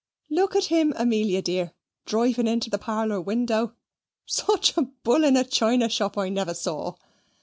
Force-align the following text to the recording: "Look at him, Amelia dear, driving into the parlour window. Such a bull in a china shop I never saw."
"Look 0.31 0.55
at 0.55 0.63
him, 0.73 0.93
Amelia 0.95 1.43
dear, 1.43 1.73
driving 2.07 2.47
into 2.47 2.71
the 2.71 2.79
parlour 2.79 3.21
window. 3.21 3.73
Such 4.25 4.75
a 4.75 4.81
bull 5.03 5.23
in 5.23 5.37
a 5.37 5.43
china 5.43 5.89
shop 5.89 6.17
I 6.17 6.29
never 6.29 6.55
saw." 6.55 6.95